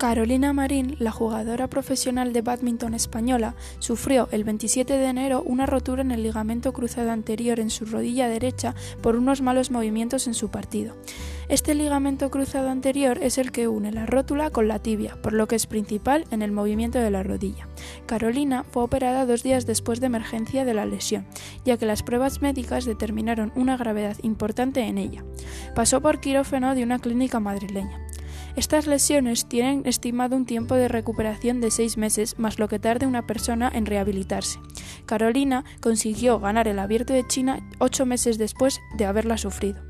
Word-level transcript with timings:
Carolina 0.00 0.54
Marín, 0.54 0.96
la 0.98 1.10
jugadora 1.10 1.68
profesional 1.68 2.32
de 2.32 2.40
badminton 2.40 2.94
española, 2.94 3.54
sufrió 3.80 4.30
el 4.32 4.44
27 4.44 4.94
de 4.94 5.04
enero 5.04 5.42
una 5.44 5.66
rotura 5.66 6.00
en 6.00 6.10
el 6.10 6.22
ligamento 6.22 6.72
cruzado 6.72 7.10
anterior 7.10 7.60
en 7.60 7.68
su 7.68 7.84
rodilla 7.84 8.26
derecha 8.26 8.74
por 9.02 9.14
unos 9.14 9.42
malos 9.42 9.70
movimientos 9.70 10.26
en 10.26 10.32
su 10.32 10.50
partido. 10.50 10.96
Este 11.50 11.74
ligamento 11.74 12.30
cruzado 12.30 12.70
anterior 12.70 13.18
es 13.20 13.36
el 13.36 13.52
que 13.52 13.68
une 13.68 13.92
la 13.92 14.06
rótula 14.06 14.48
con 14.48 14.68
la 14.68 14.78
tibia, 14.78 15.20
por 15.20 15.34
lo 15.34 15.46
que 15.46 15.56
es 15.56 15.66
principal 15.66 16.24
en 16.30 16.40
el 16.40 16.50
movimiento 16.50 16.98
de 16.98 17.10
la 17.10 17.22
rodilla. 17.22 17.68
Carolina 18.06 18.64
fue 18.70 18.84
operada 18.84 19.26
dos 19.26 19.42
días 19.42 19.66
después 19.66 20.00
de 20.00 20.06
emergencia 20.06 20.64
de 20.64 20.72
la 20.72 20.86
lesión, 20.86 21.26
ya 21.66 21.76
que 21.76 21.84
las 21.84 22.02
pruebas 22.02 22.40
médicas 22.40 22.86
determinaron 22.86 23.52
una 23.54 23.76
gravedad 23.76 24.16
importante 24.22 24.80
en 24.80 24.96
ella. 24.96 25.24
Pasó 25.74 26.00
por 26.00 26.20
quirófano 26.20 26.74
de 26.74 26.84
una 26.84 27.00
clínica 27.00 27.38
madrileña. 27.38 28.09
Estas 28.56 28.86
lesiones 28.86 29.48
tienen 29.48 29.82
estimado 29.86 30.36
un 30.36 30.46
tiempo 30.46 30.74
de 30.74 30.88
recuperación 30.88 31.60
de 31.60 31.70
seis 31.70 31.96
meses 31.96 32.38
más 32.38 32.58
lo 32.58 32.68
que 32.68 32.78
tarde 32.78 33.06
una 33.06 33.26
persona 33.26 33.70
en 33.72 33.86
rehabilitarse. 33.86 34.58
Carolina 35.06 35.64
consiguió 35.80 36.40
ganar 36.40 36.68
el 36.68 36.78
abierto 36.78 37.12
de 37.12 37.26
China 37.26 37.60
ocho 37.78 38.06
meses 38.06 38.38
después 38.38 38.80
de 38.96 39.06
haberla 39.06 39.38
sufrido. 39.38 39.89